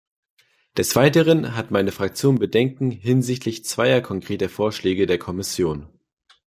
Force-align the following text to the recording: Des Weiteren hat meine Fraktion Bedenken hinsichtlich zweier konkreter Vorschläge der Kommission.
Des 0.77 0.95
Weiteren 0.95 1.55
hat 1.55 1.69
meine 1.69 1.91
Fraktion 1.91 2.39
Bedenken 2.39 2.89
hinsichtlich 2.89 3.65
zweier 3.65 4.01
konkreter 4.01 4.49
Vorschläge 4.49 5.05
der 5.05 5.19
Kommission. 5.19 5.89